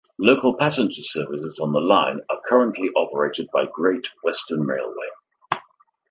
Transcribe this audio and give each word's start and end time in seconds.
Local 0.17 0.55
passenger 0.55 1.03
services 1.03 1.59
on 1.59 1.73
the 1.73 1.79
line 1.79 2.21
are 2.31 2.41
currently 2.47 2.89
operated 2.95 3.51
by 3.53 3.67
Great 3.71 4.07
Western 4.23 4.61
Railway. 4.65 5.09